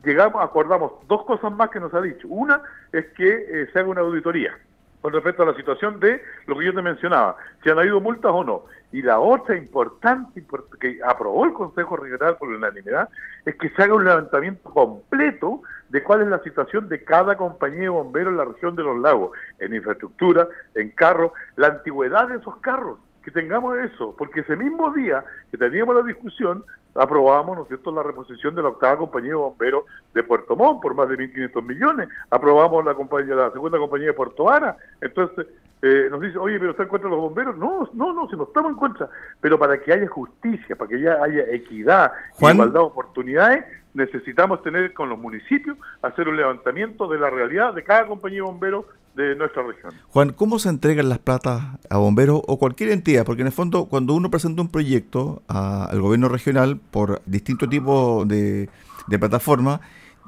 llegamos, 0.03 0.43
acordamos 0.43 0.93
dos 1.07 1.23
cosas 1.25 1.51
más 1.51 1.69
que 1.69 1.79
nos 1.79 1.93
ha 1.93 2.01
dicho. 2.01 2.27
Una 2.27 2.59
es 2.91 3.05
que 3.15 3.27
eh, 3.27 3.69
se 3.71 3.77
haga 3.77 3.89
una 3.89 4.01
auditoría 4.01 4.57
con 5.03 5.11
respecto 5.11 5.44
a 5.44 5.47
la 5.47 5.55
situación 5.55 6.00
de 6.00 6.23
lo 6.45 6.57
que 6.57 6.63
yo 6.63 6.73
te 6.73 6.81
mencionaba, 6.81 7.35
si 7.61 7.69
han 7.69 7.77
habido 7.77 8.00
multas 8.00 8.31
o 8.33 8.41
no. 8.45 8.63
Y 8.94 9.01
la 9.01 9.19
otra 9.19 9.57
importante 9.57 10.45
que 10.79 10.97
aprobó 11.05 11.44
el 11.44 11.51
Consejo 11.51 11.97
Regional 11.97 12.38
por 12.38 12.47
unanimidad 12.47 13.09
es 13.45 13.53
que 13.55 13.69
se 13.71 13.83
haga 13.83 13.95
un 13.95 14.05
levantamiento 14.05 14.63
completo 14.71 15.61
de 15.89 16.01
cuál 16.03 16.21
es 16.21 16.29
la 16.29 16.41
situación 16.41 16.88
de 16.88 17.03
cada 17.03 17.35
compañía 17.35 17.81
de 17.81 17.89
bomberos 17.89 18.31
en 18.31 18.38
la 18.38 18.45
región 18.45 18.77
de 18.77 18.83
los 18.83 18.97
lagos, 18.97 19.38
en 19.59 19.75
infraestructura, 19.75 20.47
en 20.73 20.91
carros, 20.91 21.33
la 21.57 21.67
antigüedad 21.67 22.29
de 22.29 22.38
esos 22.38 22.55
carros 22.61 22.97
que 23.23 23.31
tengamos 23.31 23.77
eso, 23.77 24.15
porque 24.17 24.41
ese 24.41 24.55
mismo 24.55 24.91
día 24.91 25.23
que 25.49 25.57
teníamos 25.57 25.95
la 25.95 26.03
discusión, 26.03 26.63
aprobamos, 26.95 27.55
¿no 27.57 27.61
es 27.63 27.69
cierto?, 27.69 27.91
la 27.91 28.03
reposición 28.03 28.53
de 28.55 28.61
la 28.61 28.69
octava 28.69 28.97
compañía 28.97 29.29
de 29.29 29.35
bomberos 29.35 29.85
de 30.13 30.23
Puerto 30.23 30.55
Montt 30.55 30.81
por 30.81 30.93
más 30.93 31.09
de 31.09 31.17
1.500 31.17 31.63
millones, 31.63 32.09
aprobamos 32.29 32.83
la 32.85 32.93
compañía, 32.93 33.35
la 33.35 33.51
segunda 33.51 33.77
compañía 33.77 34.07
de 34.07 34.13
Puerto 34.13 34.49
Ara, 34.49 34.77
entonces 35.01 35.47
eh, 35.81 36.07
nos 36.09 36.21
dice, 36.21 36.37
oye, 36.37 36.59
pero 36.59 36.71
¿está 36.71 36.83
en 36.83 36.89
contra 36.89 37.09
de 37.09 37.15
los 37.15 37.23
bomberos? 37.23 37.57
No, 37.57 37.89
no, 37.93 38.13
no, 38.13 38.29
si 38.29 38.36
no 38.36 38.43
estamos 38.43 38.71
en 38.71 38.77
contra, 38.77 39.09
pero 39.41 39.59
para 39.59 39.77
que 39.81 39.91
haya 39.91 40.07
justicia, 40.07 40.75
para 40.75 40.89
que 40.89 40.95
haya 40.95 41.45
equidad 41.50 42.12
y 42.39 42.45
igualdad 42.45 42.74
de 42.74 42.79
oportunidades, 42.79 43.65
necesitamos 43.93 44.62
tener 44.63 44.93
con 44.93 45.09
los 45.09 45.19
municipios, 45.19 45.77
hacer 46.01 46.27
un 46.27 46.38
levantamiento 46.38 47.07
de 47.07 47.19
la 47.19 47.29
realidad 47.29 47.73
de 47.73 47.83
cada 47.83 48.07
compañía 48.07 48.38
de 48.38 48.43
bomberos 48.43 48.85
de 49.15 49.35
nuestra 49.35 49.63
región. 49.63 49.93
Juan, 50.09 50.31
¿cómo 50.31 50.57
se 50.57 50.69
entregan 50.69 51.09
las 51.09 51.19
platas 51.19 51.62
a 51.89 51.97
bomberos 51.97 52.41
o 52.47 52.57
cualquier 52.57 52.91
entidad? 52.91 53.25
Porque 53.25 53.41
en 53.41 53.47
el 53.47 53.53
fondo, 53.53 53.85
cuando 53.85 54.13
uno 54.13 54.31
presenta 54.31 54.62
un 54.62 54.69
proyecto 54.69 55.43
al 55.47 56.01
gobierno 56.01 56.29
regional 56.29 56.79
por 56.91 57.21
distinto 57.25 57.69
tipo 57.69 58.25
de, 58.25 58.69
de 59.07 59.19
plataforma, 59.19 59.81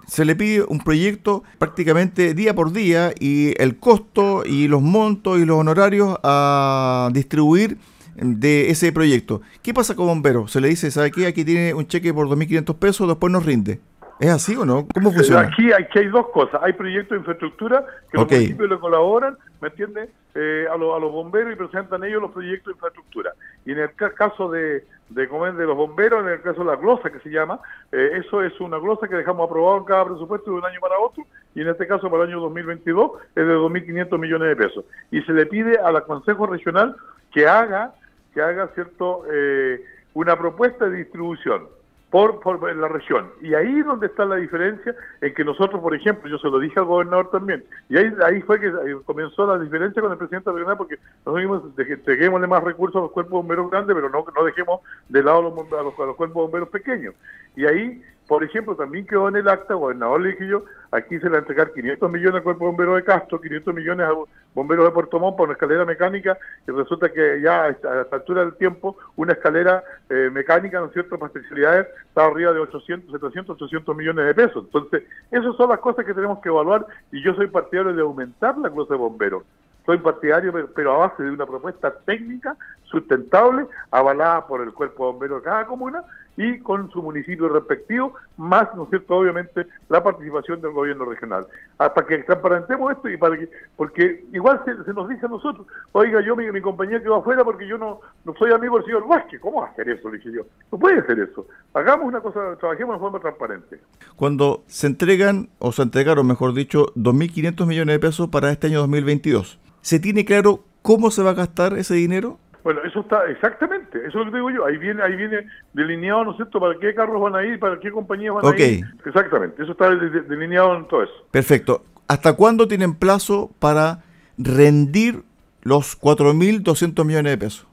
se 0.08 0.24
le 0.24 0.36
pide 0.36 0.64
un 0.68 0.80
proyecto 0.80 1.44
prácticamente 1.58 2.36
día 2.36 2.54
por 2.54 2.72
día 2.72 3.12
y 3.20 3.60
el 3.60 3.78
costo 3.78 4.44
y 4.46 4.68
los 4.68 4.84
montos 4.84 5.40
y 5.40 5.46
los 5.46 5.58
honorarios 5.58 6.18
a 6.22 7.10
distribuir 7.12 7.80
de 8.16 8.70
ese 8.70 8.92
proyecto. 8.92 9.42
¿Qué 9.62 9.74
pasa 9.74 9.96
con 9.96 10.08
bomberos? 10.08 10.52
Se 10.52 10.62
le 10.62 10.70
dice, 10.70 10.92
¿sabe 10.92 11.12
qué? 11.12 11.28
Aquí 11.28 11.44
tiene 11.44 11.74
un 11.74 11.88
cheque 11.88 12.14
por 12.14 12.28
2.500 12.28 12.80
pesos, 12.80 13.08
después 13.08 13.32
nos 13.32 13.46
rinde. 13.46 13.80
¿Es 14.20 14.30
así 14.30 14.56
o 14.56 14.66
no? 14.66 14.88
¿Cómo 14.94 15.12
funciona? 15.12 15.42
Aquí, 15.42 15.74
aquí 15.74 16.00
hay 16.00 16.08
dos 16.08 16.30
cosas. 16.30 16.62
Hay 16.64 16.72
proyectos 16.74 17.12
de 17.12 17.18
infraestructura 17.18 17.86
que 18.10 18.18
los 18.18 18.32
municipios 18.32 18.70
le 18.70 18.80
colaboran, 18.80 19.38
¿me 19.60 19.68
entiendes? 19.68 20.10
Eh, 20.34 20.66
a, 20.72 20.78
los 20.78 21.12
bomberos 21.12 21.52
y 21.52 21.56
presentan 21.58 22.04
ellos 22.04 22.22
los 22.22 22.32
proyectos 22.32 22.68
de 22.68 22.72
infraestructura. 22.74 23.34
Y 23.66 23.74
en 23.74 23.80
el 23.80 23.94
caso 23.94 24.50
de, 24.50 24.86
de, 25.10 25.28
de 25.28 25.66
los 25.66 25.76
bomberos, 25.76 26.24
en 26.24 26.32
el 26.32 26.42
caso 26.42 26.60
de 26.62 26.66
la 26.66 26.78
glosa 26.78 27.10
que 27.10 27.20
se 27.20 27.30
llama, 27.30 27.60
eh, 27.92 28.22
eso 28.26 28.42
es 28.42 28.58
una 28.62 28.78
glosa 28.78 29.08
que 29.10 29.16
dejamos 29.16 29.50
aprobado 29.50 29.80
en 29.80 29.84
cada 29.86 30.06
presupuesto 30.06 30.52
de 30.52 30.58
un 30.58 30.66
año 30.66 30.80
para 30.80 30.98
otro, 30.98 31.26
y 31.54 31.62
en 31.62 31.68
este 31.68 31.86
caso 31.86 32.10
para 32.10 32.24
el 32.24 32.30
año 32.30 32.40
2022 32.42 33.12
es 33.36 33.48
de 33.48 33.54
2.500 33.54 34.18
millones 34.18 34.48
de 34.50 34.56
pesos. 34.56 34.86
Y 35.12 35.22
se 35.24 35.34
le 35.34 35.46
pide 35.46 35.78
a 35.78 35.92
la 35.92 36.02
Consejo 36.02 36.48
Regional 36.48 36.96
que 37.34 37.48
haga, 37.48 37.94
que 38.36 38.42
haga 38.42 38.68
cierto, 38.76 39.24
eh, 39.32 39.82
una 40.14 40.38
propuesta 40.38 40.90
de 40.90 40.98
distribución 40.98 41.70
por, 42.12 42.40
por 42.42 42.76
la 42.76 42.88
región. 42.88 43.30
Y 43.42 43.54
ahí 43.56 43.80
es 43.80 43.86
donde 43.86 44.08
está 44.08 44.26
la 44.26 44.36
diferencia 44.36 44.94
en 45.22 45.34
que 45.34 45.44
nosotros, 45.44 45.82
por 45.82 45.96
ejemplo, 45.96 46.30
yo 46.30 46.38
se 46.38 46.50
lo 46.50 46.60
dije 46.60 46.80
al 46.80 46.86
gobernador 46.86 47.32
también, 47.32 47.64
y 47.90 47.98
ahí, 47.98 48.14
ahí 48.26 48.42
fue 48.42 48.60
que 48.60 48.72
comenzó 49.06 49.48
la 49.48 49.58
diferencia 49.58 50.02
con 50.02 50.12
el 50.12 50.18
presidente 50.18 50.52
regional, 50.52 50.78
porque 50.78 50.98
nosotros 51.26 51.76
dijimos, 51.76 52.06
dejémosle 52.06 52.48
más 52.48 52.64
recursos 52.64 52.98
a 52.98 53.04
los 53.04 53.12
cuerpos 53.12 53.34
bomberos 53.34 53.72
grandes, 53.72 53.96
pero 53.96 54.10
no, 54.10 54.26
no 54.36 54.44
dejemos 54.44 54.82
de 55.10 55.24
lado 55.24 55.40
a 55.40 55.42
los, 55.42 55.74
a 55.98 56.06
los, 56.06 56.16
cuerpos 56.16 56.44
bomberos 56.44 56.70
pequeños. 56.70 57.16
Y 57.56 57.66
ahí 57.66 58.04
Por 58.28 58.44
ejemplo, 58.44 58.76
también 58.76 59.06
quedó 59.06 59.28
en 59.28 59.36
el 59.36 59.48
acta, 59.48 59.76
gobernador 59.76 60.20
le 60.20 60.30
dije 60.30 60.48
yo, 60.48 60.66
aquí 60.92 61.20
se 61.20 61.26
le 61.26 61.32
va 61.32 61.36
a 61.38 61.40
entregar 61.40 61.72
500 61.72 62.12
millones 62.12 62.36
al 62.36 62.44
cuerpo 62.44 62.66
bombero 62.66 62.96
de 62.96 63.04
Castro, 63.04 63.40
500 63.40 63.74
millones 63.76 64.08
a 64.08 64.14
bomberos 64.56 64.86
de 64.86 64.92
Puerto 64.92 65.20
Montt 65.20 65.38
por 65.38 65.48
una 65.48 65.54
escalera 65.54 65.86
mecánica, 65.86 66.36
y 66.68 66.72
resulta 66.72 67.12
que 67.12 67.40
ya 67.42 67.66
a 67.66 67.70
esta 67.70 68.08
altura 68.12 68.42
del 68.42 68.56
tiempo, 68.56 68.98
una 69.16 69.34
escalera 69.34 69.84
eh, 70.10 70.30
mecánica, 70.32 70.80
¿no 70.80 70.88
es 70.88 70.94
cierto?, 70.94 71.20
para 71.20 71.32
especialidades, 71.32 71.88
está 72.08 72.26
arriba 72.26 72.52
de 72.52 72.62
800, 72.62 73.12
700, 73.12 73.62
800 73.62 73.96
millones 73.96 74.26
de 74.26 74.34
pesos. 74.34 74.66
Entonces, 74.66 75.04
esas 75.30 75.56
son 75.56 75.70
las 75.70 75.80
cosas 75.80 76.04
que 76.04 76.14
tenemos 76.14 76.40
que 76.40 76.50
evaluar, 76.50 76.88
y 77.12 77.22
yo 77.24 77.36
soy 77.36 77.48
partidario 77.48 77.94
de 77.94 78.02
aumentar 78.02 78.58
la 78.58 78.72
clase 78.72 78.94
de 78.94 78.98
bomberos. 78.98 79.44
Soy 79.86 80.00
partidario, 80.00 80.52
pero 80.74 80.94
a 80.94 81.08
base 81.08 81.22
de 81.22 81.30
una 81.30 81.46
propuesta 81.46 81.94
técnica, 82.06 82.58
sustentable, 83.00 83.68
avalada 83.92 84.48
por 84.48 84.62
el 84.62 84.74
cuerpo 84.74 85.06
de 85.06 85.12
bomberos 85.12 85.42
de 85.42 85.50
cada 85.50 85.66
comuna, 85.66 86.04
y 86.38 86.60
con 86.60 86.92
su 86.92 87.02
municipio 87.02 87.48
respectivo, 87.50 88.14
más, 88.38 88.68
¿no 88.76 88.88
cierto?, 88.88 89.16
obviamente, 89.16 89.66
la 89.90 90.04
participación 90.04 90.62
del 90.62 90.72
gobierno 90.72 91.06
regional. 91.06 91.48
Hasta 91.78 92.06
que 92.06 92.18
transparentemos 92.20 92.92
esto 92.92 93.10
y 93.10 93.18
para 93.18 93.38
que, 93.38 93.50
porque 93.76 94.26
igual 94.34 94.62
se, 94.66 94.94
nos 94.94 95.08
dice 95.08 95.26
a 95.26 95.30
nosotros, 95.30 95.66
oiga, 95.94 96.22
yo 96.22 96.36
mi, 96.36 96.52
mi 96.52 96.62
compañía 96.62 97.02
quedó 97.02 97.16
afuera 97.16 97.44
porque 97.44 97.68
yo 97.68 97.78
no, 97.78 98.02
no 98.26 98.34
soy 98.36 98.52
amigo 98.52 98.78
del 98.78 98.86
señor 98.86 99.08
Vázquez, 99.08 99.40
¿cómo 99.40 99.64
hacer 99.64 99.90
eso? 99.90 100.10
Le 100.10 100.18
dije 100.18 100.32
yo, 100.34 100.42
no 100.72 100.78
puede 100.78 101.00
hacer 101.00 101.20
eso. 101.20 101.48
Hagamos 101.74 102.06
una 102.06 102.22
cosa, 102.22 102.58
trabajemos 102.58 102.96
de 102.96 103.00
forma 103.00 103.20
transparente. 103.20 103.80
Cuando 104.16 104.64
se 104.68 104.88
entregan, 104.88 105.50
o 105.60 105.72
se 105.72 105.84
entregaron, 105.84 106.28
mejor 106.28 106.54
dicho, 106.54 106.88
2.500 106.96 107.66
millones 107.66 107.96
de 107.96 108.00
pesos 108.00 108.30
para 108.30 108.52
este 108.52 108.68
año 108.68 108.80
2022, 108.80 109.60
¿se 109.82 110.00
tiene 110.00 110.26
claro 110.26 110.64
cómo 110.82 111.12
se 111.12 111.24
va 111.24 111.32
a 111.32 111.36
gastar 111.36 111.78
ese 111.78 111.96
dinero? 111.96 112.40
Bueno, 112.66 112.82
eso 112.84 113.02
está 113.02 113.28
exactamente, 113.30 114.00
eso 114.08 114.20
es 114.20 114.26
lo 114.26 114.32
que 114.32 114.38
digo 114.38 114.50
yo. 114.50 114.66
Ahí 114.66 114.78
viene, 114.78 115.04
ahí 115.04 115.16
viene 115.16 115.46
delineado, 115.74 116.24
¿no 116.24 116.32
es 116.32 116.38
cierto?, 116.38 116.60
para 116.60 116.74
qué 116.80 116.96
carros 116.96 117.22
van 117.22 117.36
a 117.36 117.46
ir, 117.46 117.60
para 117.60 117.80
qué 117.80 117.92
compañías 117.92 118.34
van 118.34 118.44
a 118.44 118.58
ir. 118.60 118.84
Exactamente, 119.06 119.62
eso 119.62 119.74
está 119.74 119.92
delineado 119.92 120.76
en 120.76 120.88
todo 120.88 121.04
eso. 121.04 121.14
Perfecto. 121.30 121.86
¿Hasta 122.08 122.34
cuándo 122.34 122.68
tienen 122.68 122.96
plazo 122.96 123.52
para 123.60 124.00
rendir 124.40 125.22
los 125.62 125.96
4.200 126.02 127.06
millones 127.06 127.34
de 127.34 127.38
pesos? 127.38 127.68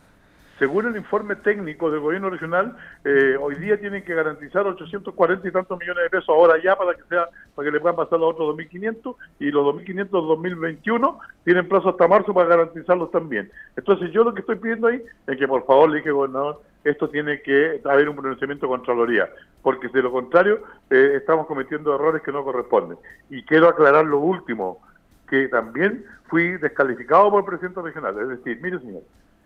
Según 0.63 0.87
el 0.87 0.97
informe 0.97 1.35
técnico 1.35 1.91
del 1.91 1.99
gobierno 1.99 2.31
regional, 2.31 2.77
eh, 3.05 3.35
hoy 3.41 3.57
día 3.57 3.81
tienen 3.81 4.05
que 4.05 4.15
garantizar 4.15 4.65
840 4.65 5.49
y 5.49 5.51
tantos 5.51 5.77
millones 5.77 6.05
de 6.05 6.11
pesos 6.11 6.29
ahora 6.29 6.55
ya 6.63 6.77
para 6.77 6.95
que 6.95 7.03
sea 7.09 7.29
para 7.53 7.67
que 7.67 7.73
le 7.73 7.81
puedan 7.81 7.97
pasar 7.97 8.21
los 8.21 8.31
otros 8.31 8.57
2.500 8.57 9.17
y 9.41 9.51
los 9.51 9.67
2.500 9.75 10.09
2021 10.09 11.19
tienen 11.43 11.69
plazo 11.69 11.89
hasta 11.89 12.07
marzo 12.07 12.33
para 12.33 12.49
garantizarlos 12.49 13.11
también. 13.11 13.51
Entonces 13.77 14.13
yo 14.13 14.23
lo 14.23 14.33
que 14.33 14.43
estoy 14.43 14.55
pidiendo 14.55 14.87
ahí 14.87 15.03
es 15.27 15.37
que 15.37 15.49
por 15.49 15.67
favor 15.67 15.91
le 15.91 15.97
dije 15.97 16.13
gobernador, 16.13 16.63
esto 16.85 17.11
tiene 17.11 17.43
que 17.43 17.81
haber 17.85 18.09
un 18.09 18.15
pronunciamiento 18.15 18.67
de 18.67 18.71
Contraloría, 18.71 19.31
porque 19.63 19.89
de 19.89 20.01
lo 20.01 20.13
contrario 20.13 20.63
eh, 20.91 21.15
estamos 21.17 21.49
cometiendo 21.49 21.93
errores 21.93 22.23
que 22.23 22.31
no 22.31 22.45
corresponden. 22.45 22.99
Y 23.31 23.43
quiero 23.43 23.69
aclarar 23.69 24.05
lo 24.05 24.21
último, 24.21 24.81
que 25.29 25.49
también 25.49 26.05
fui 26.29 26.57
descalificado 26.59 27.33
por 27.33 27.41
el 27.41 27.47
presidente 27.47 27.83
regional. 27.83 28.17
Es 28.21 28.29
decir, 28.29 28.61
mire 28.63 28.79
señor, 28.79 29.03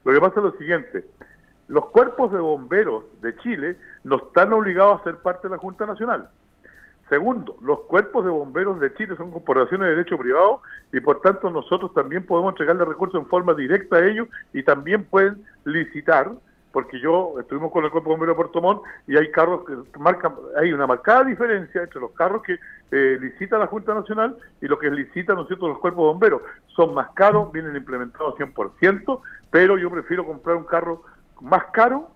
lo 0.07 0.13
que 0.13 0.21
pasa 0.21 0.41
es 0.41 0.45
lo 0.45 0.59
siguiente, 0.59 1.05
los 1.69 1.87
cuerpos 1.87 2.33
de 2.33 2.39
bomberos 2.39 3.05
de 3.23 3.37
Chile 3.39 3.77
no 4.05 4.17
están 4.17 4.53
obligados 4.53 5.01
a 5.01 5.05
ser 5.05 5.17
parte 5.17 5.49
de 5.49 5.55
la 5.55 5.59
Junta 5.59 5.85
Nacional. 5.85 6.29
Segundo, 7.09 7.57
los 7.61 7.81
cuerpos 7.81 8.25
de 8.25 8.31
bomberos 8.31 8.79
de 8.79 8.95
Chile 8.95 9.17
son 9.17 9.33
corporaciones 9.33 9.87
de 9.87 9.97
derecho 9.97 10.17
privado 10.17 10.63
y 10.93 11.01
por 11.01 11.21
tanto 11.21 11.51
nosotros 11.51 11.93
también 11.93 12.25
podemos 12.25 12.53
entregarle 12.53 12.85
recursos 12.85 13.21
en 13.21 13.29
forma 13.29 13.55
directa 13.55 13.97
a 13.97 14.07
ellos 14.07 14.29
y 14.53 14.63
también 14.63 15.05
pueden 15.05 15.45
licitar 15.65 16.31
porque 16.77 17.01
yo 17.01 17.41
estuvimos 17.41 17.73
con 17.73 17.87
el 17.87 17.91
Cuerpo 17.91 18.11
Bombero 18.11 18.33
de 18.33 18.37
Puerto 18.37 18.61
Montt 18.61 18.83
y 19.07 19.17
hay 19.17 19.31
carros 19.31 19.65
que 19.65 19.99
marcan, 19.99 20.35
hay 20.59 20.75
una 20.75 20.87
marcada 20.87 21.25
diferencia 21.25 21.83
entre 21.83 22.03
los 22.03 22.11
carros 22.11 22.43
que 22.43 22.59
eh, 22.91 23.17
licita 23.19 23.57
la 23.57 23.67
Junta 23.67 23.95
Nacional 23.95 24.37
y 24.61 24.67
lo 24.67 24.79
que 24.79 24.91
licitan, 24.91 25.37
¿no 25.37 25.47
los 25.49 25.79
cuerpos 25.79 26.05
bomberos. 26.05 26.43
Son 26.75 26.93
más 26.93 27.09
caros, 27.13 27.51
vienen 27.51 27.77
implementados 27.77 28.35
100%, 28.35 29.21
pero 29.51 29.79
yo 29.79 29.91
prefiero 29.91 30.25
comprar 30.25 30.57
un 30.57 30.65
carro 30.65 31.03
más 31.41 31.65
caro, 31.73 32.11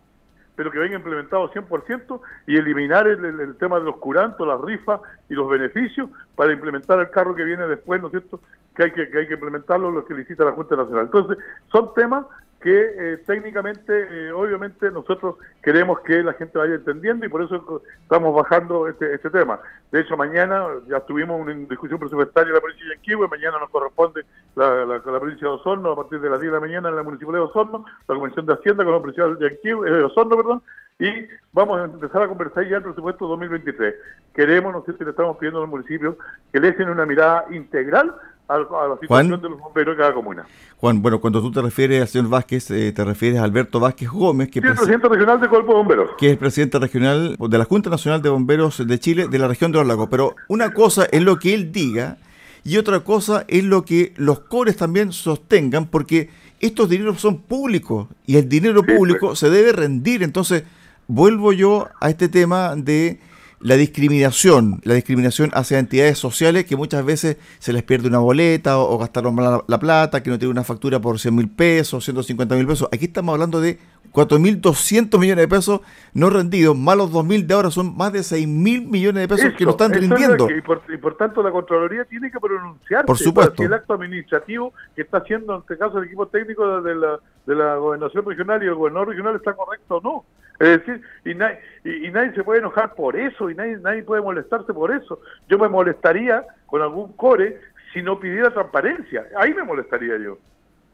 pero 0.57 0.71
que 0.71 0.79
venga 0.79 0.97
implementado 0.97 1.51
100% 1.51 2.21
y 2.47 2.57
eliminar 2.57 3.07
el, 3.07 3.57
tema 3.57 3.79
de 3.79 3.85
los 3.85 3.97
curantos, 3.97 4.47
las 4.47 4.61
rifas 4.61 5.01
y 5.29 5.35
los 5.35 5.49
beneficios 5.49 6.11
para 6.35 6.53
implementar 6.53 6.99
el 7.01 7.11
carro 7.11 7.35
que 7.35 7.45
viene 7.45 7.67
después, 7.67 8.01
¿no 8.01 8.09
es 8.09 8.13
cierto?, 8.13 8.41
que 8.75 8.85
hay 8.85 8.93
que, 8.93 9.09
que 9.09 9.19
hay 9.19 9.27
que 9.27 9.35
implementarlo, 9.35 9.91
lo 9.91 10.05
que 10.05 10.15
licita 10.15 10.45
la 10.45 10.53
Junta 10.53 10.77
Nacional. 10.77 11.07
Entonces, 11.07 11.39
son 11.73 11.95
temas 11.95 12.27
que 12.61 13.13
eh, 13.15 13.17
técnicamente, 13.27 13.93
eh, 14.11 14.33
obviamente, 14.33 14.91
nosotros 14.91 15.37
queremos 15.63 16.01
que 16.01 16.23
la 16.23 16.35
gente 16.35 16.59
vaya 16.59 16.75
entendiendo 16.75 17.25
y 17.25 17.29
por 17.31 17.43
eso 17.43 17.83
estamos 18.03 18.35
bajando 18.35 18.87
este, 18.87 19.15
este 19.15 19.31
tema. 19.31 19.61
De 19.91 20.01
hecho, 20.01 20.17
mañana 20.17 20.67
ya 20.87 21.01
tuvimos 21.01 21.41
una 21.41 21.55
discusión 21.55 21.99
presupuestaria 21.99 22.51
en 22.51 22.55
la 22.55 22.61
provincia 22.61 22.87
de 22.87 22.95
Yanquihue, 22.97 23.29
mañana 23.29 23.59
nos 23.59 23.71
corresponde 23.71 24.27
la, 24.57 24.85
la, 24.85 25.01
provincia 25.01 25.49
de 25.49 25.55
Osorno 25.55 25.93
a 25.93 25.97
partir 25.97 26.21
de 26.21 26.29
las 26.29 26.41
10 26.41 26.53
de 26.53 26.57
la 26.57 26.61
mañana 26.61 26.89
en 26.91 26.97
la 26.97 27.03
municipalidad 27.03 27.45
de 27.45 27.51
Osorno, 27.51 27.85
la 28.07 28.15
Comisión 28.15 28.45
de 28.45 28.53
Hacienda 28.53 28.85
con 28.85 28.93
la 28.93 29.01
provincia 29.01 29.27
de 29.27 29.49
Yanquihue, 29.49 29.89
eh, 29.89 30.05
Osorno, 30.05 30.37
perdón, 30.37 30.63
y 30.99 31.11
vamos 31.53 31.81
a 31.81 31.85
empezar 31.85 32.23
a 32.23 32.29
conversar 32.29 32.69
ya 32.69 32.77
el 32.77 32.83
presupuesto 32.83 33.27
2023. 33.27 33.95
Queremos, 34.35 34.71
no 34.71 34.85
sé 34.85 34.93
si 34.99 35.03
le 35.03 35.11
estamos 35.11 35.39
pidiendo 35.39 35.61
a 35.61 35.63
los 35.63 35.71
municipios 35.71 36.17
que 36.53 36.61
le 36.61 36.73
den 36.73 36.91
una 36.91 37.07
mirada 37.07 37.47
integral 37.51 38.15
a, 38.51 38.89
la 38.89 38.99
situación 39.01 39.41
de 39.41 39.49
los 39.49 39.61
bomberos 39.61 39.97
de 39.97 40.01
cada 40.01 40.15
comuna. 40.15 40.47
Juan, 40.77 41.03
bueno, 41.03 41.21
cuando 41.21 41.41
tú 41.41 41.53
te 41.53 41.63
refieres 41.63 42.03
al 42.03 42.09
señor 42.09 42.29
Vázquez, 42.29 42.71
eh, 42.71 42.93
te 42.93 43.05
refieres 43.05 43.39
a 43.39 43.45
Alberto 43.45 43.79
Vázquez 43.79 44.09
Gómez, 44.09 44.51
que 44.51 44.59
es 44.59 44.65
el 44.65 44.75
presidente 44.75 45.09
regional 45.09 45.41
de 45.41 45.49
Cuerpo 45.49 45.73
de 45.73 45.79
Bomberos. 45.79 46.11
Que 46.19 46.27
es 46.27 46.33
el 46.33 46.39
presidente 46.39 46.79
regional 46.79 47.37
de 47.39 47.59
la 47.59 47.65
Junta 47.65 47.91
Nacional 47.91 48.23
de 48.23 48.29
Bomberos 48.29 48.87
de 48.87 48.99
Chile, 48.99 49.29
de 49.29 49.39
la 49.39 49.49
región 49.49 49.73
de 49.73 49.79
los 49.79 49.87
lagos. 49.87 50.09
Pero 50.11 50.35
una 50.49 50.73
cosa 50.73 51.07
es 51.11 51.23
lo 51.23 51.39
que 51.39 51.55
él 51.55 51.71
diga 51.71 52.19
y 52.65 52.77
otra 52.77 53.01
cosa 53.01 53.45
es 53.49 53.65
lo 53.65 53.85
que 53.85 54.13
los 54.17 54.41
cores 54.41 54.77
también 54.77 55.13
sostengan, 55.13 55.87
porque 55.87 56.31
estos 56.61 56.89
dineros 56.89 57.21
son 57.21 57.39
públicos 57.39 58.09
y 58.27 58.37
el 58.37 58.49
dinero 58.49 58.83
público 58.83 59.29
pues. 59.29 59.39
se 59.39 59.51
debe 59.51 59.73
rendir. 59.73 60.23
Entonces, 60.23 60.65
vuelvo 61.07 61.53
yo 61.53 61.89
a 62.01 62.11
este 62.11 62.29
tema 62.29 62.75
de 62.77 63.21
la 63.61 63.77
discriminación, 63.77 64.81
la 64.85 64.95
discriminación 64.95 65.51
hacia 65.53 65.79
entidades 65.79 66.19
sociales 66.19 66.65
que 66.65 66.77
muchas 66.77 67.05
veces 67.05 67.37
se 67.59 67.73
les 67.73 67.83
pierde 67.83 68.09
una 68.09 68.19
boleta 68.19 68.79
o, 68.79 68.97
gastaron 68.99 69.35
mal 69.35 69.63
la, 69.67 69.79
plata, 69.79 70.23
que 70.23 70.31
no 70.31 70.39
tiene 70.39 70.51
una 70.51 70.65
factura 70.65 71.01
por 71.01 71.21
100 71.21 71.35
mil 71.35 71.49
pesos, 71.49 72.05
150 72.05 72.55
mil 72.57 72.67
pesos. 72.67 72.89
Aquí 72.91 73.05
estamos 73.05 73.35
hablando 73.35 73.61
de 73.61 73.79
4.200 74.13 75.19
millones 75.19 75.45
de 75.45 75.49
pesos 75.49 75.81
no 76.15 76.31
rendidos, 76.31 76.77
más 76.77 76.97
los 76.97 77.13
2.000 77.13 77.47
de 77.47 77.55
ahora 77.55 77.71
son 77.71 77.97
más 77.97 78.13
de 78.13 78.21
6.000 78.21 78.89
millones 78.89 79.23
de 79.23 79.29
pesos 79.29 79.53
que 79.57 79.65
no 79.65 79.71
están 79.71 79.93
rindiendo. 79.93 80.49
y, 80.51 80.61
por, 80.97 81.17
tanto 81.17 81.43
la 81.43 81.51
Contraloría 81.51 82.05
tiene 82.05 82.31
que 82.31 82.41
pronunciarse. 82.41 83.07
Por 83.07 83.19
supuesto. 83.19 83.63
el 83.63 83.73
acto 83.73 83.95
administrativo 83.95 84.73
que 84.97 85.03
está 85.03 85.19
haciendo 85.19 85.55
en 85.55 85.61
este 85.61 85.79
caso 85.79 85.99
el 85.99 86.07
equipo 86.07 86.27
técnico 86.27 86.81
de 86.83 86.95
la, 86.95 87.19
de 87.47 87.55
la 87.55 87.77
gobernación 87.77 88.25
regional 88.25 88.63
y 88.63 88.67
el 88.67 88.75
gobernador 88.75 89.09
regional 89.09 89.37
está 89.37 89.55
correcto 89.55 89.97
o 89.97 90.01
no. 90.01 90.25
Es 90.61 90.85
decir, 90.85 91.01
y, 91.25 91.35
nadie, 91.35 91.59
y, 91.85 92.11
nadie 92.11 92.35
se 92.35 92.45
puede 92.45 92.61
enojar 92.61 92.95
por 92.95 93.17
eso, 93.17 93.49
y 93.49 93.55
nadie, 93.55 93.79
nadie 93.79 94.03
puede 94.03 94.21
molestarse 94.21 94.75
por 94.75 94.91
eso. 94.93 95.21
Yo 95.49 95.59
me 95.59 95.69
molestaría 95.69 96.45
con 96.67 96.83
algún 96.83 97.15
core 97.15 97.59
si 97.93 98.03
no 98.03 98.21
pidiera 98.21 98.53
transparencia. 98.53 99.27
Ahí 99.39 99.55
me 99.55 99.63
molestaría 99.63 100.19
yo. 100.19 100.39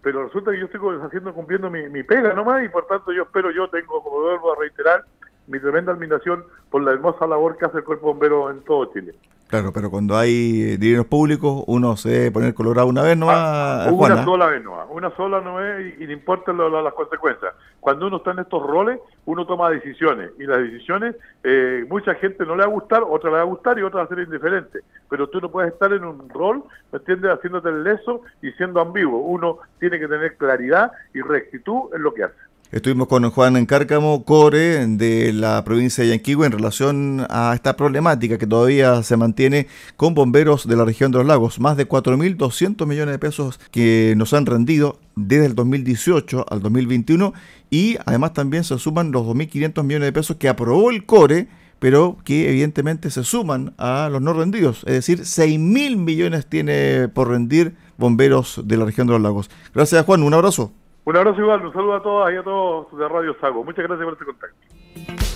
Pero 0.07 0.23
resulta 0.23 0.53
que 0.53 0.61
yo 0.61 0.67
estoy 0.67 0.81
haciendo, 1.03 1.35
cumpliendo 1.35 1.69
mi, 1.69 1.89
mi 1.89 2.05
pega 2.05 2.33
nomás, 2.33 2.65
y 2.65 2.69
por 2.69 2.87
tanto 2.87 3.11
yo 3.11 3.25
espero, 3.25 3.51
yo 3.51 3.69
tengo, 3.71 4.01
como 4.05 4.21
vuelvo 4.21 4.53
a 4.53 4.57
reiterar, 4.57 5.05
mi 5.49 5.59
tremenda 5.59 5.91
admiración 5.91 6.45
por 6.71 6.85
la 6.85 6.93
hermosa 6.93 7.27
labor 7.27 7.57
que 7.57 7.65
hace 7.65 7.79
el 7.79 7.83
cuerpo 7.83 8.07
bombero 8.07 8.49
en 8.49 8.63
todo 8.63 8.93
Chile. 8.93 9.17
Claro, 9.49 9.73
pero 9.73 9.91
cuando 9.91 10.17
hay 10.17 10.76
dineros 10.76 11.07
públicos, 11.07 11.62
uno 11.69 11.97
se 11.97 12.09
debe 12.09 12.31
poner 12.33 12.53
colorado 12.53 12.88
una 12.88 13.03
vez 13.03 13.17
nomás. 13.17 13.37
Ah, 13.38 13.91
una 13.93 14.25
sola 14.25 14.47
vez 14.47 14.65
nomás, 14.65 14.88
una 14.91 15.15
sola 15.15 15.41
no 15.41 15.65
es 15.65 16.00
y, 16.00 16.07
no 16.07 16.12
importa 16.12 16.53
las 16.53 16.95
consecuencias. 16.95 17.55
Cuando 17.79 18.09
uno 18.09 18.17
está 18.17 18.33
en 18.33 18.41
estos 18.41 18.61
roles, 18.61 18.99
uno 19.25 19.47
toma 19.47 19.71
decisiones 19.71 20.33
y 20.41 20.47
las 20.47 20.59
decisiones, 20.59 21.15
eh, 21.45 21.85
mucha 21.88 22.17
gente 22.17 22.45
no 22.45 22.57
le 22.57 22.65
va 22.65 22.71
a 22.71 22.73
gustar, 22.73 23.05
otra 23.09 23.31
le 23.31 23.37
va 23.37 23.43
a 23.43 23.45
gustar 23.45 23.79
y 23.79 23.83
otra 23.83 24.00
va 24.00 24.07
a 24.07 24.09
ser 24.09 24.19
indiferente. 24.19 24.81
Pero 25.09 25.29
tú 25.29 25.41
no 25.41 25.49
puedes 25.49 25.73
estar 25.73 25.93
en 25.93 26.05
un 26.05 26.29
rol, 26.29 26.65
¿me 26.91 26.99
entiendes?, 26.99 27.31
haciéndote 27.31 27.69
el 27.69 27.85
leso 27.85 28.23
y 28.43 28.50
siendo 28.53 28.81
ambiguo. 28.81 29.21
Uno 29.21 29.59
tiene 29.79 30.00
que 30.00 30.09
tener 30.09 30.37
claridad 30.37 30.91
y 31.15 31.21
rectitud 31.21 31.95
en 31.95 32.03
lo 32.03 32.12
que 32.12 32.25
hace. 32.25 32.35
Estuvimos 32.73 33.07
con 33.07 33.31
Juan 33.31 33.57
Encárcamo, 33.57 34.25
core 34.25 34.85
de 34.89 35.33
la 35.33 35.63
provincia 35.65 36.03
de 36.03 36.11
Yanquihue, 36.11 36.47
en 36.47 36.53
relación 36.53 37.25
a 37.31 37.53
esta 37.55 37.77
problemática 37.77 38.39
que 38.39 38.47
todavía 38.47 39.05
se 39.05 39.17
mantiene 39.17 39.69
con 39.97 40.15
bomberos 40.15 40.67
de 40.67 40.75
la 40.75 40.85
región 40.85 41.13
de 41.13 41.19
los 41.19 41.27
lagos. 41.29 41.61
Más 41.61 41.77
de 41.77 41.89
4.200 41.89 42.85
millones 42.85 43.13
de 43.13 43.19
pesos 43.21 43.61
que 43.71 44.15
nos 44.17 44.35
han 44.35 44.47
rendido 44.47 44.99
desde 45.15 45.47
el 45.47 45.55
2018 45.55 46.45
al 46.49 46.61
2021 46.61 47.35
y 47.71 47.99
además 48.05 48.33
también 48.33 48.65
se 48.65 48.77
suman 48.81 49.13
los 49.13 49.25
2.500 49.25 49.85
millones 49.85 50.07
de 50.09 50.13
pesos 50.13 50.37
que 50.37 50.49
aprobó 50.49 50.91
el 50.91 51.07
core 51.07 51.47
pero 51.79 52.17
que 52.25 52.49
evidentemente 52.49 53.11
se 53.11 53.23
suman 53.23 53.75
a 53.79 54.09
los 54.11 54.23
no 54.23 54.33
rendidos. 54.33 54.79
Es 54.87 54.95
decir, 54.95 55.21
6.000 55.21 55.97
millones 55.97 56.47
tiene 56.47 57.09
por 57.09 57.29
rendir 57.29 57.77
bomberos 57.97 58.63
de 58.65 58.77
la 58.77 58.87
región 58.87 59.07
de 59.07 59.13
los 59.13 59.23
lagos. 59.23 59.51
Gracias 59.73 60.05
Juan, 60.05 60.23
un 60.23 60.35
abrazo. 60.35 60.73
Un 61.07 61.17
abrazo 61.17 61.41
igual, 61.41 61.65
un 61.65 61.73
saludo 61.73 61.95
a 61.95 62.03
todas 62.03 62.35
y 62.35 62.37
a 62.37 62.43
todos 62.43 62.99
de 62.99 63.09
Radio 63.09 63.37
Sago. 63.41 63.63
Muchas 63.63 63.87
gracias 63.87 64.05
por 64.05 64.13
este 64.15 64.25
contacto. 64.25 65.36